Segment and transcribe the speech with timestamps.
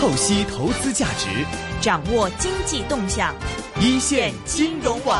[0.00, 1.44] 透析投资价值，
[1.80, 3.34] 掌握经济动向，
[3.80, 5.18] 一线金融网。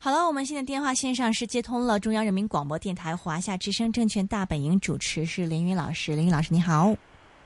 [0.00, 6.94] 好了，我们现在电话线上是接通了中央人民广播电台华夏之声证券大本营主持是林云老师，林云老师你好。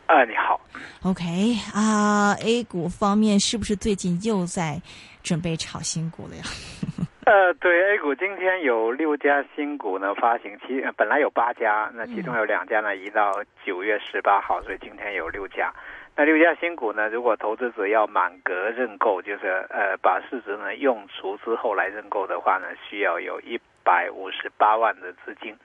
[0.06, 0.60] 啊，你好。
[1.02, 4.80] OK 啊，A 股方面是不是最近又在
[5.24, 6.44] 准备炒新股了呀？
[7.28, 13.30] 呃，对，A 股今天有六家新股呢发行，其本来有八家，那其中有两家呢移到
[13.66, 15.70] 九月十八号，所以今天有六家。
[16.18, 25.56] 那六家新股呢，如果投资者要满格认购，就是呃把市值呢用除之后来认购的话呢，需要有一百五十八万的资金。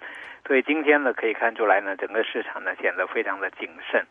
[0.46, 4.06] 所以今天呢可以看出来呢，整个市场呢显得非常的谨慎。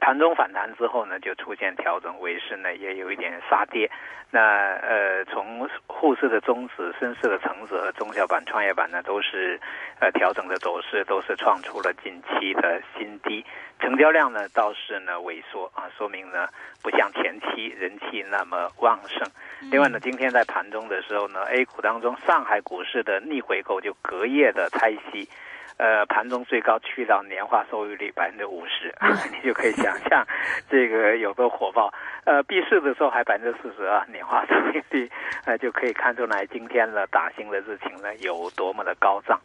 [0.00, 3.90] 盘中反弹之后呢，就出现调整，尾市呢也有一点杀跌。
[4.30, 4.40] 那
[4.82, 9.60] 呃，从沪市的中指、深市的成指和中小板、创业板呢，都是
[10.00, 13.44] 呃调整的走势，都是创出了近期的新低。
[13.78, 16.48] 成交量呢倒是呢萎缩啊，说明呢
[16.82, 19.24] 不像前期人气那么旺盛。
[19.70, 25.28] 另外呢，今天在盘中的时候呢，A 股当中上海股市的逆回购就隔夜的拆息。
[25.76, 28.94] 呃，盘中最高去到年化收益率百分之五十，
[29.34, 30.24] 你就可以想象
[30.70, 31.92] 这个有多火爆。
[32.24, 35.10] 呃，闭市的时候还百分之四十啊年化收益率，
[35.44, 39.40] 呃，就可以看出来今天的打新的热情呢有多么的高涨。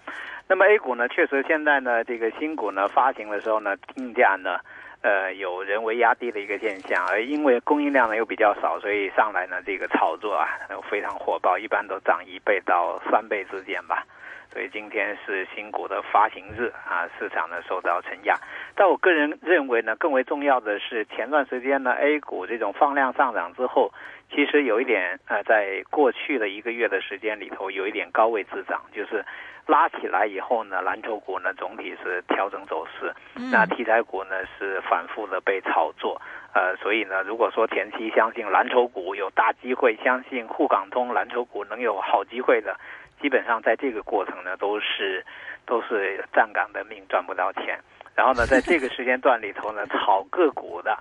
[0.48, 4.60] 那么 A 股呢，确实现在呢，这个新股呢发行的时候呢，定价呢，
[5.02, 10.48] 呃，有人为压低的一个现象，而因为供应量呢又比较少，所以上来呢这个炒作啊
[10.90, 14.06] 非常火爆，一般都涨一倍到三倍之间吧。
[14.52, 18.36] 所以今天是新股的发行日啊，市场呢受到承压。
[18.76, 23.94] 但我个人认为呢，更为重要的是前段时间呢，A 股这种放量上涨之后，
[24.34, 29.24] 其实有一点呃，在过去的一个月的时间里头，有一点高位滞涨，就是
[29.68, 33.14] 拉起来以后呢，蓝筹股呢总体是调整走势，
[33.52, 36.20] 那题材股呢是反复的被炒作。
[36.56, 42.76] 呃，所以呢，如果说前期相信蓝筹股有大机会，相信沪港通蓝筹股能有好机会的。
[43.22, 45.26] 基本上在这个过程呢，都是
[45.66, 47.80] 都是站岗的命，赚不到钱。
[48.16, 50.98] 然后呢，在这个 时间段里头呢，炒个股的，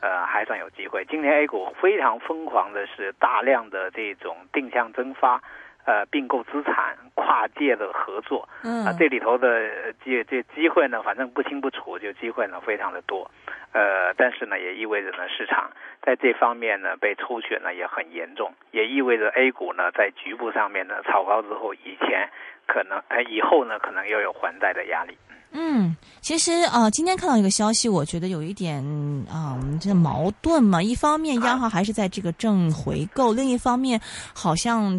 [0.00, 1.04] 呃，还算有机会。
[1.04, 5.42] 今年 A 股非常疯狂的是大量的这种定向增发，
[5.84, 13.28] 呃，并购资产、跨界的合作，啊，这里头的这这机会呢，反正不清不楚，就机会呢非常的多。
[13.72, 15.70] 呃，但是呢，也意味着呢，市场
[16.04, 22.28] 在这方面呢被抽血呢也很严重，也意味着 A 股呢在局部上面呢炒高之后，以前
[22.66, 25.16] 可能呃以后呢可能又有还贷的压力。
[25.54, 28.82] 嗯，其实啊，今天看到一个消息，我觉得有一点
[29.28, 30.82] 啊，这矛盾嘛。
[30.82, 34.00] 一方面，央行还是在这个正回购；另一方面，
[34.34, 34.98] 好像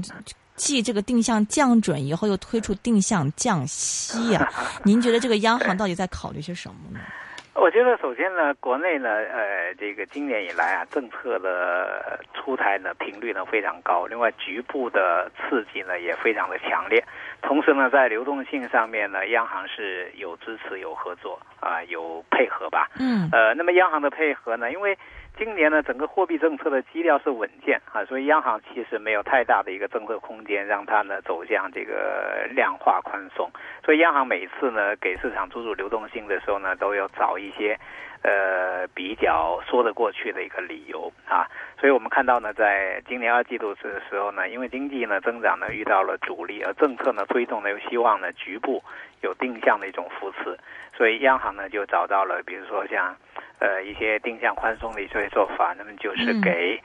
[0.56, 4.48] 继这个定向降准以后，又推出定向降息啊。
[4.84, 7.00] 您觉得这个央行到底在考虑些什么呢？
[7.56, 17.06] 我觉得首先呢，国内呢，呃，这个今年以来啊，政策的出台呢频率呢非常高，另外局部的刺激呢也非常的强烈，
[17.44, 22.90] 同时呢，在流动性上面呢，央行是有支持、有合作啊，有配合吧。
[23.00, 23.30] 嗯。
[23.32, 24.98] 呃，那么央行的配合呢，因为。
[25.36, 33.50] 今年呢，整个货币政策的基调是稳健啊，所以央行其实没有太大的一个政策空间，让它呢走向这个量化宽松。
[33.84, 37.76] 所以央行每次呢给市场注入流动性的时候呢，都要找一些
[38.24, 41.48] 呃比较说得过去的一个理由啊。
[41.80, 48.84] 所以我们看到呢，在今年二季度的时候呢，因为经济呢增长呢遇到了阻力，而政策呢推动呢又希望呢局部
[49.22, 50.58] 有定向的一种扶持，
[50.98, 53.16] 所以央行呢就找到了，比如说像。
[53.60, 56.78] 呃，一些定向宽松的一些做法，那么就是给，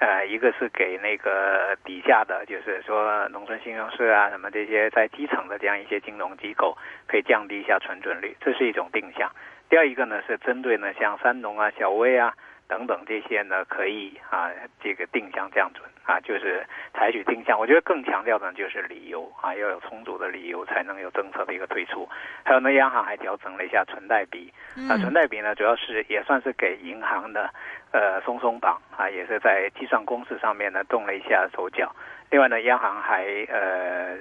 [0.00, 9.30] 呃，一个是给那个底下的，就是说农村信用社啊，什么这些在基层的这样一些金融机构，可以降低一下存准率，这是一种定向。
[9.68, 12.34] 第二一个呢，是针对呢像三农啊、小微啊。
[12.68, 14.50] 等等这些呢，可以啊，
[14.82, 17.56] 这个定向降准啊，就是采取定向。
[17.56, 22.08] 我觉得更强调的就是理由啊，要有充足的理由才能有政策的一个推出。
[22.42, 24.52] 还有呢，央行还调整了一下存贷比
[24.90, 27.48] 啊，存贷比呢主要是也算是给银行的
[27.92, 31.94] 呃松松绑啊，也是在计算公式上面呢动了一下手脚。
[32.32, 34.16] 另外呢，央行还呃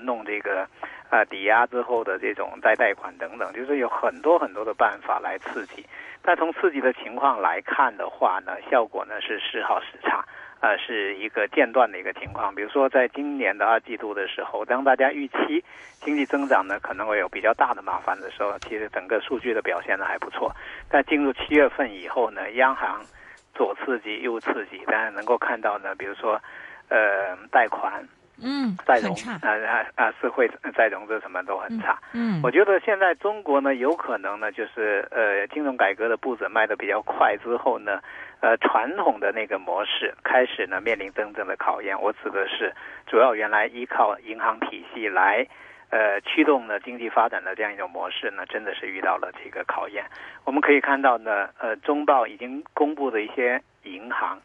[0.00, 0.66] 弄这个
[1.12, 5.84] 啊抵押之后的这种再贷款等等，就是有很多很多的办法来刺激。
[6.22, 10.24] 但从刺激的情况来看的话呢，效果呢是时好时差，
[10.60, 12.54] 呃，是一个间断的一个情况。
[12.54, 15.62] 比如说，在今年的二季度的时候，当大家预期
[16.00, 20.50] 经济增长呢可能会有比较大的麻烦的时候，其实整个数据的表现呢还不错。
[20.88, 23.04] 但进入七月份以后呢，央行
[23.52, 26.40] 左刺激右刺激，大家能够看到呢，比如说，
[26.88, 28.02] 呃，贷款
[28.44, 31.98] 嗯，再融啊啊啊，是会再融资什么都很差。
[32.12, 38.00] 嗯，我觉得现在中国呢，有可能呢，就是呃，金融改革的步子迈得比较快之后呢，
[38.40, 42.00] 呃，传统的那个模式开始呢面临真正的考验。
[42.00, 42.72] 我指的是，
[43.06, 45.46] 主要原来依靠银行体系来
[45.90, 50.04] 呃驱动呢经济发展的这样一种模式呢，真的是遇到了这个考验。
[50.44, 54.40] 我们可以看到呢，呃，中报已经公布的一些银行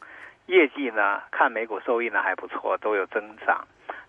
[0.45, 3.65] 业绩呢，看每股收益呢还不错，都有增长。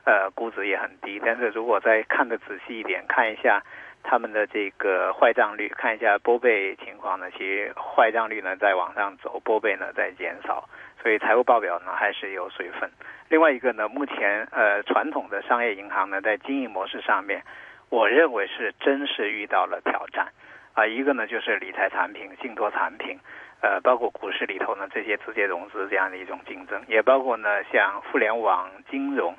[0.09, 3.63] 呃，估值也很低，但是如果再看得仔细一点，看一下
[4.03, 10.67] 他们的这个坏账率，看一下波贝情况呢，其实坏账率呢在往上走，波贝呢在减少，
[11.03, 12.91] 所以财务报表呢还是有水分。
[13.29, 17.43] 另外一个呢，目前呃传统的商业银行呢在经营模式上面，
[17.91, 20.29] 我认为是真是遇到了挑战
[20.73, 23.19] 啊、一个呢就是理财产品、信托产品。
[23.61, 29.35] 呃，包括股市里头呢，这些直接融资这样的一种竞争，也包括呢，像互联网金融，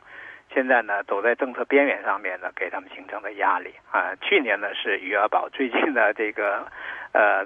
[0.54, 6.66] 现在呢走在政策边缘上面呢，给他们形成的压力啊、去年呢是余额宝，最近呢这个
[7.14, 7.46] 呃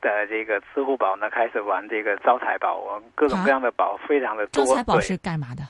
[0.00, 4.64] 的这个支付宝呢开始玩这个招财宝，我各种各样的宝非常的多。
[4.64, 5.62] 招财宝对是干嘛的？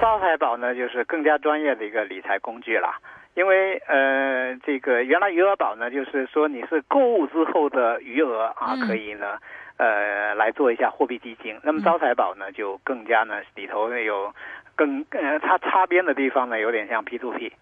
[0.00, 2.98] 招财宝呢，就是更加专业的一个理财工具啦。
[3.34, 9.38] 因为呃，这个原来余额宝呢，就是说你是购物之后的余额啊，嗯可以呢，
[9.76, 11.56] 呃，来做一下货币基金。
[11.62, 14.34] 那么嗯招财宝呢，就更加呢，里头呢有
[14.76, 17.52] 更呃，它擦边的地方呢，有点像 P to P。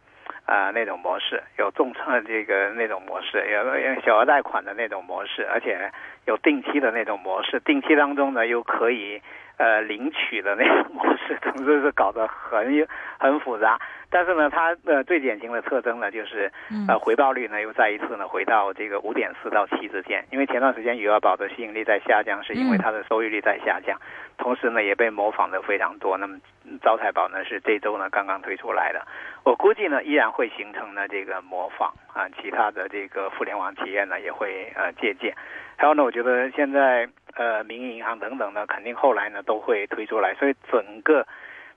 [0.46, 5.90] 啊、那种模式有重创这个那种模式，有小额贷款的那种模式，而且
[6.26, 9.20] 有定期的那种模式，定期当中呢又可以
[9.58, 12.86] 呃领取的那种模式， 总之是搞得很
[13.18, 13.78] 很复杂。
[14.10, 20.24] 但是呢，它的最典型的特征呢，就是嗯呃回报率呢又再一次呢回到这个五点四到七之间。
[20.30, 23.98] 因为前段时间余额宝的吸引力在下降，是因为嗯它的收益率在下降，
[24.38, 26.16] 同时呢也被模仿的非常多。
[26.16, 29.04] 那么嗯招财宝呢是这周呢刚刚推出来的，
[29.42, 35.34] 我估计呢依然会形成呢这个模仿啊，其他的这个互联网企业呢也会呃借鉴。
[35.76, 41.26] 还有呢，我觉得现在呃民营银行等等呢，肯定后来呢都会推出来，所以整个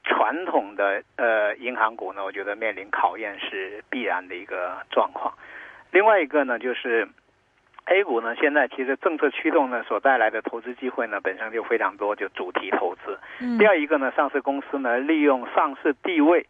[0.03, 5.33] 传统的呃银行股呢，我觉得面临考验是必然的一个状况。
[5.91, 7.07] 另外一个呢，就是
[7.85, 13.17] A 股呢，现在其实政策驱动呢所带来的投资机会呢本身就非常多，就主题投资。
[13.39, 16.45] 嗯第二一个呢，上市公司呢利用上市地位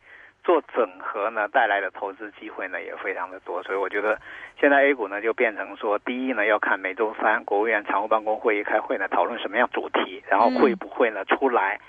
[0.47, 4.17] 做整合呢带来的投资机会呢也非常的多，所以我觉得
[4.57, 11.81] 现在 A 股呢就变成说，第一呢要看每周三国务院常务办公会议开会呢讨论什么样主题，然后会不会呢出来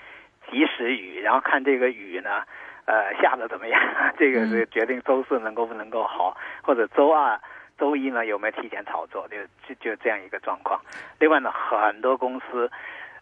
[0.51, 2.43] 及时雨，然后看这个雨呢。
[2.85, 3.79] 呃，下的怎么样？
[4.17, 7.39] 这个是决定周四能够不能够好，或者周二、
[7.77, 10.81] 周一呢有没有提前炒作，就就就这样一个状况。
[11.19, 12.71] 另外呢，很多公司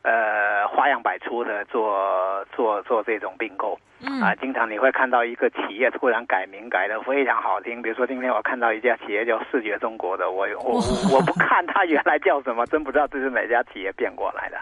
[0.03, 3.77] 呃花样百出的做做做这种并购。
[4.01, 4.21] 嗯。
[4.21, 7.59] 啊，经常你会看到一个企业突然改名改的非常好。
[7.61, 10.79] 听，比如说今天我看到一家企业叫视觉中国的，我我
[11.13, 14.57] 我不看它原来叫什么，真不知道这是哪家企业变过来的。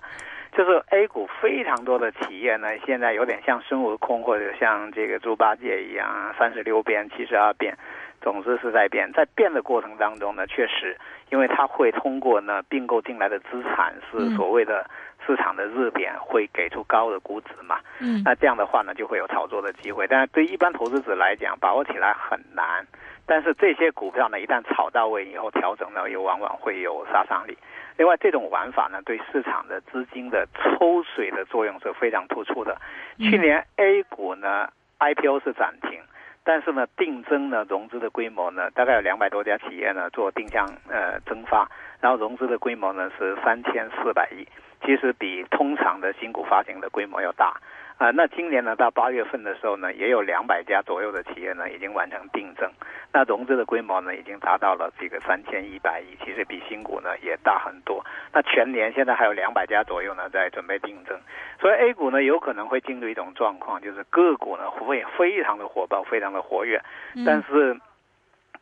[0.54, 7.78] 就是 A 股非常多的企业呢，现在有点像孙悟空或者像这个猪八戒一样，三十六变、七十二变，
[8.22, 9.12] 总之是在变。
[9.12, 10.98] 在变的过程当中呢，确实，
[11.30, 14.90] 因为它会通过呢并购进来的资产是所谓的
[15.26, 17.80] 市场的热点，会给出高的估值嘛。
[18.00, 20.08] 嗯那这样的话呢，就会有炒作的机会。
[20.08, 22.86] 但是对一般投资者来讲，把握起来很难。
[23.28, 27.58] 但是这些股票呢，一旦炒到位以后，调整呢又往往会有杀伤力。
[27.98, 32.78] 另外，这种玩法呢，对市场的资金的抽水的作用是非常突出的。
[33.18, 36.00] 去年 A 股呢 IPO 是暂停，
[36.44, 41.68] 但是呢定增呢融资的规模呢，大概有两百多家企业呢做定向呃增发，
[42.02, 44.46] 然后融资的规模呢是三千四百亿，
[44.86, 47.54] 其实比通常的新股发行的规模要大。
[47.98, 52.70] 啊、那今年呢，到八月份的时候呢，也有两百家左右的企业呢已经完成定增，
[53.14, 58.06] 那融资的规模呢已经达到了这个三千一百亿，其实比新股呢也大很多。
[58.34, 61.18] 那全年现在还有两百家左右呢在准备定增，
[61.58, 66.84] 所以 A 股呢有可能会进入一种状况，就是个股呢会非常的火爆，非常的活跃，
[67.16, 67.80] 嗯但是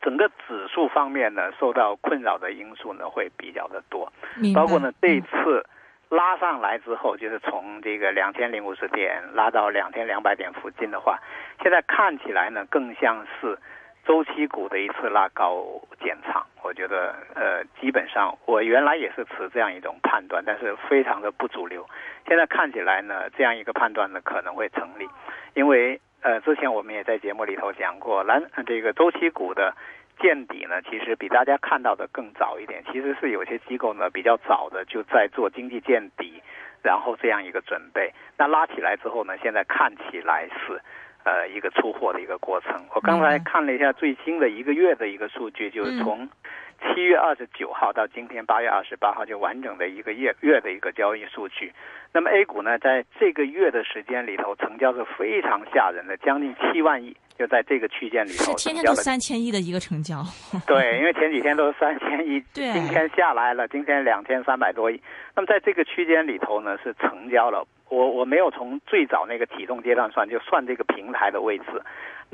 [0.00, 4.12] 整个指数方面呢受到困扰的因素呢会比较的多。
[4.54, 5.66] 包括呢这次
[6.14, 11.18] 拉上来之后，就是从这个两千零五十点拉到两千两百点附近的话，
[11.60, 13.58] 现在看起来呢更像是
[14.06, 15.64] 周期股的一次拉高
[16.00, 16.44] 减仓。
[16.62, 21.84] 我觉得呃，基本上我原来也是持这样一种判断，但是非常的不主流。
[22.26, 25.06] 现在看起来呢，这样一个判断呢可能会成立，
[25.54, 29.74] 因为呃，之前我们也在节目里头讲过，蓝这个周期股的
[30.20, 32.82] 见底呢，其实比大家看到的更早一点。
[32.92, 36.42] 其实是有些机构呢比较早的就在做经济见底，
[36.82, 38.12] 然后这样一个准备。
[38.36, 40.80] 那拉起来之后呢，现在看起来是。
[41.26, 42.84] 呃一个出货的一个过程。
[42.94, 46.28] 我刚才看了一下最新的一个月的一个数据，就是从
[46.82, 51.72] 七月二十九号到今天八月二十八号，就完整的一个月月的一个交易数据。
[52.12, 60.22] 那么 A 股呢，在这个月的时间里头，成交是非常吓人的，将近七万亿，就在这个区间里头，是天天都三千亿的一个成交。
[60.66, 65.00] 对，因为前几天都是三千亿，对，今天下来了，今天两千三百多亿。
[65.34, 67.66] 那么在这个区间里头呢，是成交了。
[67.90, 71.64] 我我没有从最早那个启动阶段算，就算这个平台的位置，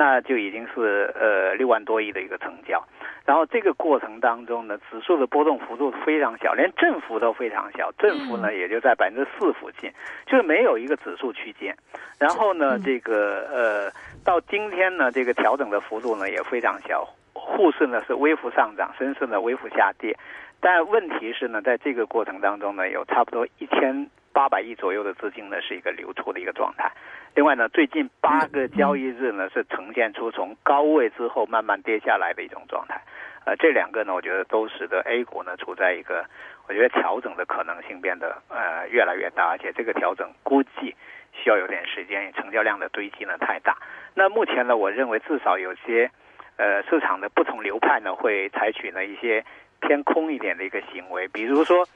[0.01, 2.83] 那就已经是呃六万多亿的一个成交。
[3.27, 9.93] 然后这个过程当中呢，指数的波动幅度非常小，连振幅都非常小，振幅呢也就在百分之四附近，
[10.27, 11.77] 就是没有一个指数区间。
[12.19, 13.93] 然后呢，这个呃
[14.25, 20.17] 到今天呢，这个调整的幅度呢也非常小，沪市呢是微幅上涨，深市呢微幅下跌。
[20.63, 26.91] 但问题是呢，在这个过程当中呢，有差不多一千八百亿左右的资金呢是一个流出的一个状态。
[27.35, 33.01] 另外呢，最近八个交易日呢是呈现出从高位之后慢慢跌下来的一种状态。
[33.45, 36.25] 呃，这两个呢，我觉得都使得 A 股呢处在一个，
[36.69, 40.95] 我觉得调整的可能性变得呃越来越大，而且这个调整估计
[41.33, 43.77] 需要有点时间，成交量的堆积呢太大。
[44.15, 46.11] 那目前呢，我认为至少有些
[46.57, 49.43] 呃市场的不同流派呢会采取呢一些
[49.81, 51.87] 偏空一点的一个行为，比如说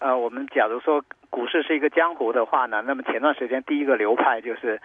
[0.00, 4.80] 呃我们假如说股市是一个江湖的话呢，那么前段时间第一个流派就是。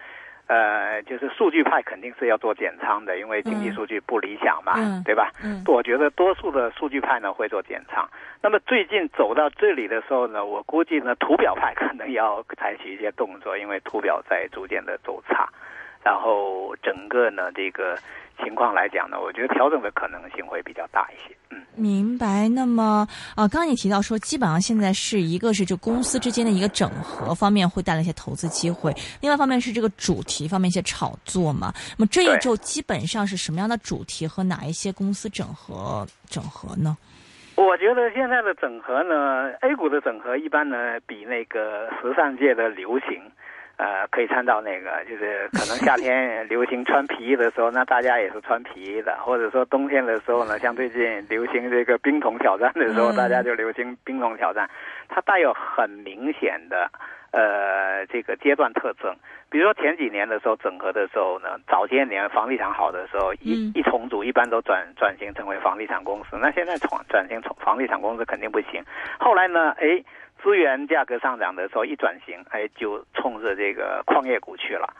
[0.46, 5.30] 呃，就是数据派肯定是要做减仓的，因为经济数据不理想嘛，对吧？
[5.42, 8.06] 嗯，我觉得多数的数据派呢会做减仓。
[8.42, 15.48] 那么最近走到这里的时候呢，我估计呢图表派可能要采取一些动作，因为图表在逐渐的走差，
[16.04, 17.96] 然后整个呢这个。
[18.42, 21.34] 情况来讲呢，我觉得调整的可能性会比较大一些。
[21.50, 22.48] 嗯，明白。
[22.48, 31.72] 那么啊，刚刚你提到说，基本上现在是一个是就公司之间的一个整合方面会带来一些投资机会，另外一方面是这个主题方面一些炒作嘛。
[31.96, 36.96] 那么这一周基本上是什么样的主题和哪一些公司整合整合呢？
[37.56, 43.22] 我觉得现在的整合呢，A 股的整合一般呢比那个 时尚界的流行。
[43.76, 54.68] 呃，可以参照那个， 就是可能夏天流行穿皮衣的时候，那大家也是穿皮衣的；或者说冬天的时候呢， 像最近流行这个冰桶挑战的时候，大家就流行冰桶挑战。
[55.08, 56.88] 它带有很明显的
[57.32, 59.14] 呃这个阶段特征。
[59.50, 66.36] 比如说前几年的时候整合的时候呢，早些年房地产好的时候，一一重组一般都转转型成为房地产公司。
[66.40, 68.82] 那现在转转型从房地产公司肯定不行。
[69.18, 70.02] 后来呢，哎。
[70.44, 74.92] 资源价格上涨的时候，一转型，哎，就冲着这个矿业股去了。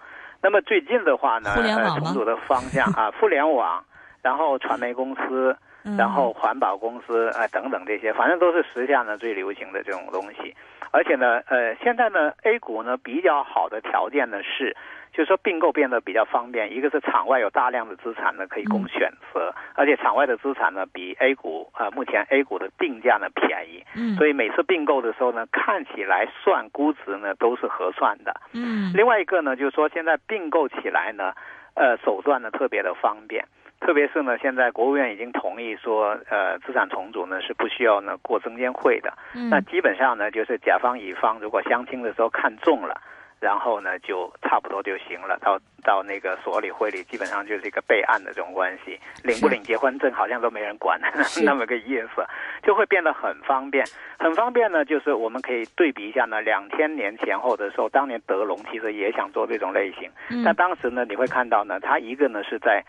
[0.42, 3.84] 那么最近的话呢，呃，重组的方向啊，互联网，
[4.22, 5.54] 然后传媒公司，
[5.98, 10.54] 然后环保公司，啊，等等这些，反正都是时下呢最流行的这种东西。
[10.90, 14.76] 而且呢，呃，现在呢，A 股呢比较好的条件呢是。
[15.16, 31.32] 就是说并购变得比较方便，一个是场外有大量的资产呢可以供选择，而且场外的资产呢比 A 股啊目前 A 股的定价呢便宜，嗯，所以每次并购的时候呢看起来算估值呢都是合算的，嗯，另外一个呢就是说现在并购起来呢，
[31.74, 33.44] 呃手段呢特别的方便，
[33.84, 43.00] 特别是呢现在国务院已经同意说呃资产重组呢是不需要呢过证监会的，嗯，那基本上呢就是甲方乙方如果相亲的时候看中了。
[43.40, 45.36] 然后呢，就差不多就行了。
[45.42, 50.98] 到到那个所里会里，基本上就是一个备案的这种关系，领不领结婚证好像都没人管，
[51.44, 52.24] 那么个意思，
[52.62, 53.84] 就会变得很方便。
[54.18, 60.10] 很方便呢，就是我们可以对比一下呢，两千年前后的时候，当年德隆其实也想做这种类型，
[60.42, 62.82] 但当时呢，你会看到呢，他一个呢是在。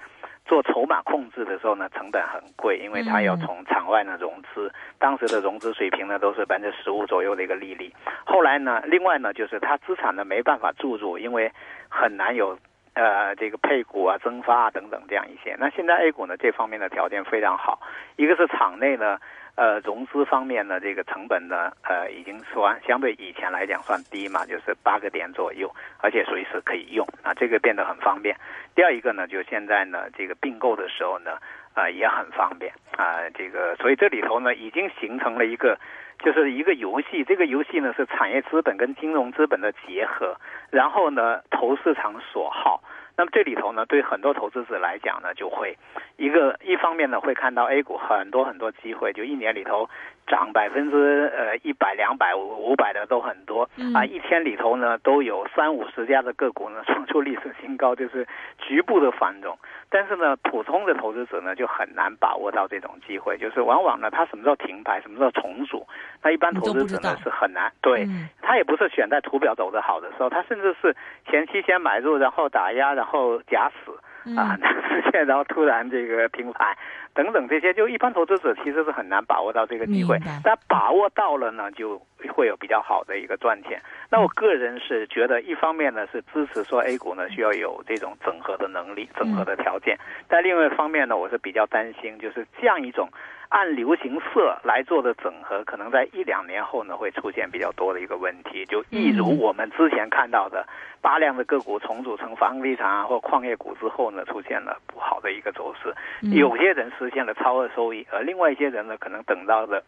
[0.45, 7.91] 做筹码控制的时候呢，成本很贵，因为它要从场外呢融资，当时的融资水平呢都是百分之十五左右的一个利率。
[8.25, 11.51] 后来呢，另外呢就是它资产呢没办法注入，因为
[11.89, 12.57] 很难有
[12.93, 15.55] 呃这个配股啊、增发啊等等这样一些。
[15.59, 17.79] 那现在 A 股呢这方面的条件非常好，
[18.15, 19.17] 一个是场内呢。
[19.55, 28.35] 呃，融资方面呢，这个成本呢，呃，已经算相对以前来讲算低嘛，就是八个点左右，而且随时可以用啊，这个变得很方便。
[28.75, 31.37] 第二一个呢，就现在呢，这个并购的时候呢，
[31.73, 35.79] 啊，也很方便啊，这个所以这里头呢，已经形成了一个，
[36.19, 37.23] 就是一个游戏。
[37.23, 40.35] 这个游戏呢，是产业资本跟金融资本的结合，
[40.69, 42.83] 然后呢，投市场所好。
[43.17, 45.77] 那么这里头呢，对很多投资者来讲呢，就会
[46.17, 49.89] 一个一方面呢，会看到 A 股很多很多机会，就一年里头
[50.27, 59.57] 涨百分之呃一百、两百、五五百的都很多啊，一天里头呢都有三五十家的个股呢 创出历史新高，就是局部的繁荣。
[59.95, 65.87] 但是呢，普通的投资者呢就很难把握到这种机会，就是往往呢，他什么时候停牌，什么时候重组，
[66.21, 67.71] 那一般投资者呢是很难。
[67.81, 70.93] 对，嗯他也不是选在图表走得好的时候，他甚至是
[71.31, 73.97] 前期先买入，然后打压，然后假死。
[74.35, 74.57] 啊，
[74.89, 76.75] 实现然后突然这个停牌，
[77.13, 83.81] 等等这些，就一般投资者其实是很难把握到这个机会，但把握到了呢，就会有比较好的一个赚钱。
[84.09, 93.09] 那我个人是觉得，一方面呢是支持说 A 股呢需要有这种整合的能力、整合的条件，但另外一方面呢，我是比较担心，就是这样一种。
[93.49, 100.67] 按流行色来做的整合，可能在一两年后呢会出现比较多的一个问题，就一如我们之前看到的
[100.99, 105.93] 大量的个股重组成房地产啊或矿业股之后呢，出现了不好的一个走势。
[106.33, 109.83] 有些人实现了超额收益，而另外一些人呢，可能等到的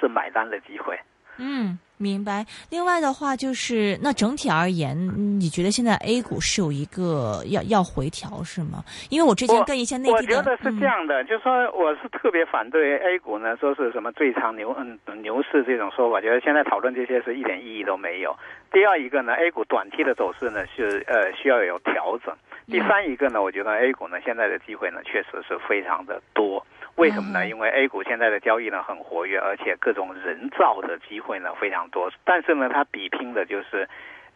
[0.00, 0.96] 是买单的机会。
[1.38, 2.44] 嗯，明白。
[2.70, 4.96] 另外的话，就是那整体而言，
[5.40, 8.82] 你觉得现在 A 股是有一个要要回调是吗？
[9.10, 18.34] 因为我之前跟一些内地的，我觉得是这样的，嗯、就是说我是特别反对 A 股呢，说是什么最长牛嗯牛市这种说法，觉得现在讨论这些是一点意义都没有。
[18.72, 22.34] 第二一个呢，A 股短期的走势呢是呃需要有调整。
[22.66, 26.64] 第三一个呢，我觉得 A 股呢现在的机会呢确实是非常的多。
[26.96, 27.46] 为什么呢？
[27.46, 32.10] 因为 A 股现在的交易呢很活跃，而且各种人造的机会呢非常多。
[32.24, 33.88] 但是呢，它比拼的就是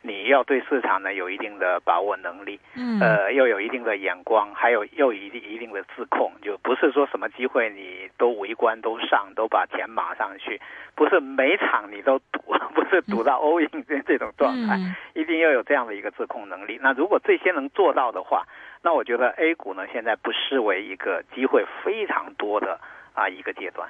[0.02, 10.60] 你要对市场呢有一定的把握能力，嗯，呃，又有一定的眼光，还有又一定一定的自控，就不是说什么机会你都围观都上，都把钱码上去，
[10.94, 12.40] 不是每场你都赌，
[12.74, 16.78] 不是赌到 all in 这这种状态，嗯、一定要有这样的一个自控能力。
[16.80, 18.46] 那如果这些能做到的话，
[18.82, 22.80] 那我觉得 A 股呢，现在不失为一个机会非常多的
[23.14, 23.88] 啊一个阶段。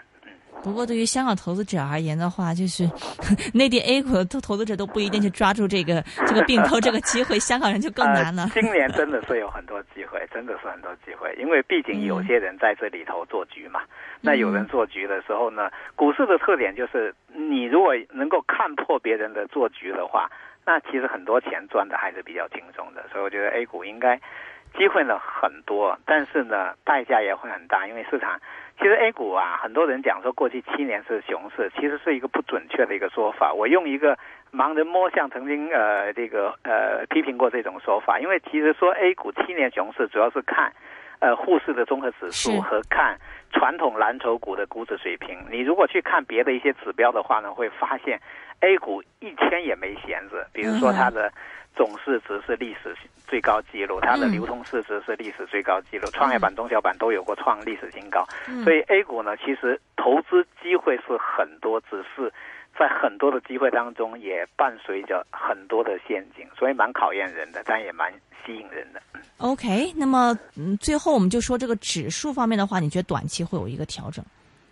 [0.55, 2.89] 嗯，不过对于香港投资者而言的话，就是
[3.55, 8.45] 内地 A 股的投资者都不一定去抓住这个这个并购这个机会，香港人就更难了。
[8.45, 13.81] 呃、今年真的是有很多机会，真的是很多机会，因为毕竟有些人在这里头做局嘛。
[13.83, 13.89] 嗯、
[14.21, 20.31] 那有人做局的时候呢，股市的特点就是，你如果能够看破别人的做局的话，
[20.67, 23.05] 那其实很多钱赚的还是比较轻松的。
[23.11, 24.21] 所以我觉得 A 股应该。
[24.79, 28.41] 机会呢很多，但是呢代价也会很大，因为市场
[28.81, 33.53] 其实 A 股啊，很多人讲说过去七年是熊市，其实是一个不准确的一个说法。
[33.53, 34.17] 我用一个
[34.51, 40.73] 盲人摸象曾经呃这个呃批评过这种说法，因为其实说 A 股七年熊市主要是看
[41.19, 43.19] 呃沪市的综合指数和看
[43.53, 45.39] 传统蓝筹股的估值水平。
[45.51, 48.19] 你如果去看别的一些指标的话呢，会发现
[48.61, 51.31] A 股一天也没闲着，比如说它的。
[51.75, 52.95] 总市值是历史
[53.27, 58.27] 最高纪录，它的流通市值是历史最高纪录，嗯、创业板、中小板都有过创历史新高。
[58.65, 62.33] 所以 A 股呢，其实投资机会是很多，只是
[62.79, 68.13] 在很多的机会当中也伴随着很多的陷阱，所以蛮考验人的，但也蛮
[68.45, 69.01] 吸引人的。
[69.39, 74.25] OK，那么嗯，最后我们就说这个指数方面的话，你觉得短期会有一个调整？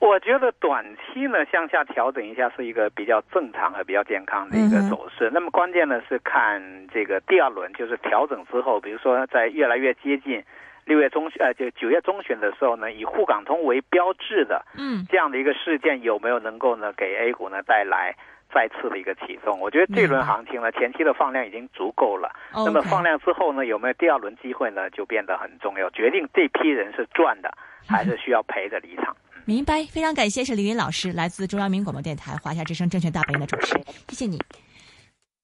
[0.08, 5.28] 我觉得短期呢向下调整一下是一个比较正常和比较健康的一个走势。
[5.28, 10.42] 嗯、那么关键呢是看这个第二轮，就是调整之后，比如说在越来越接近
[10.86, 18.14] 六月中旬呃就九月中旬的时候呢，以沪港通为标志的嗯这样的一个事件有没有能够呢给 A 股呢带来
[18.50, 19.60] 再次的一个启动？
[19.60, 22.34] 我觉得这轮行情呢前期的放量已经足够了。
[22.54, 27.52] 那么放量之后呢有没有第二轮机会呢就变得很重要，决定这批人是赚的
[27.86, 29.14] 还是需要赔的离场。
[29.48, 34.38] 明白，非常感谢是李云老师，来自中央民广播电台华夏之声证券大本营的主持，谢谢你。